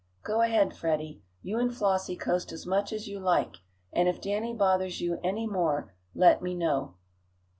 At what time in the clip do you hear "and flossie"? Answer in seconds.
1.59-2.15